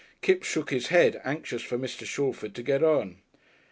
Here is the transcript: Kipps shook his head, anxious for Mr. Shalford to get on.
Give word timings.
Kipps 0.23 0.47
shook 0.47 0.71
his 0.71 0.87
head, 0.87 1.21
anxious 1.23 1.61
for 1.61 1.77
Mr. 1.77 2.07
Shalford 2.07 2.55
to 2.55 2.63
get 2.63 2.81
on. 2.83 3.17